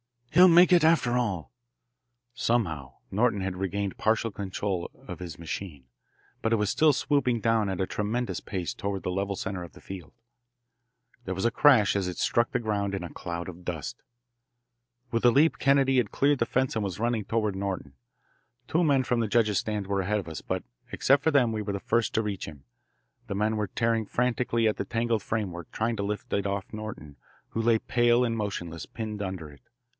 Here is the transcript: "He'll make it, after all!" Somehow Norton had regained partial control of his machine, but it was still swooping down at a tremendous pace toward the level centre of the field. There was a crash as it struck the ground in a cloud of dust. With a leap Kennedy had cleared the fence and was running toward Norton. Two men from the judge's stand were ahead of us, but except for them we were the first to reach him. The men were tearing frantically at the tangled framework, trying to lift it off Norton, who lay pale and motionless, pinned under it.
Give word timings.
"He'll 0.31 0.47
make 0.47 0.71
it, 0.73 0.83
after 0.83 1.15
all!" 1.17 1.53
Somehow 2.33 2.95
Norton 3.11 3.41
had 3.41 3.57
regained 3.57 3.97
partial 3.97 4.31
control 4.31 4.89
of 5.07 5.19
his 5.19 5.37
machine, 5.37 5.83
but 6.41 6.51
it 6.51 6.55
was 6.55 6.71
still 6.71 6.93
swooping 6.93 7.39
down 7.41 7.69
at 7.69 7.81
a 7.81 7.85
tremendous 7.85 8.39
pace 8.39 8.73
toward 8.73 9.03
the 9.03 9.11
level 9.11 9.35
centre 9.35 9.61
of 9.61 9.73
the 9.73 9.81
field. 9.81 10.13
There 11.25 11.35
was 11.35 11.45
a 11.45 11.51
crash 11.51 11.95
as 11.95 12.07
it 12.07 12.17
struck 12.17 12.51
the 12.51 12.59
ground 12.59 12.95
in 12.95 13.03
a 13.03 13.13
cloud 13.13 13.47
of 13.49 13.63
dust. 13.63 14.01
With 15.11 15.23
a 15.25 15.29
leap 15.29 15.59
Kennedy 15.59 15.97
had 15.97 16.11
cleared 16.11 16.39
the 16.39 16.47
fence 16.47 16.75
and 16.75 16.83
was 16.83 16.97
running 16.99 17.25
toward 17.25 17.55
Norton. 17.55 17.93
Two 18.67 18.83
men 18.83 19.03
from 19.03 19.19
the 19.19 19.27
judge's 19.27 19.59
stand 19.59 19.85
were 19.85 20.01
ahead 20.01 20.17
of 20.19 20.29
us, 20.29 20.41
but 20.41 20.63
except 20.91 21.21
for 21.23 21.29
them 21.31 21.51
we 21.51 21.61
were 21.61 21.73
the 21.73 21.79
first 21.79 22.13
to 22.15 22.23
reach 22.23 22.45
him. 22.45 22.63
The 23.27 23.35
men 23.35 23.57
were 23.57 23.67
tearing 23.67 24.05
frantically 24.07 24.67
at 24.67 24.77
the 24.77 24.85
tangled 24.85 25.21
framework, 25.21 25.71
trying 25.71 25.97
to 25.97 26.03
lift 26.03 26.33
it 26.33 26.47
off 26.47 26.73
Norton, 26.73 27.17
who 27.49 27.61
lay 27.61 27.77
pale 27.77 28.23
and 28.23 28.35
motionless, 28.35 28.87
pinned 28.87 29.21
under 29.21 29.51
it. 29.51 29.61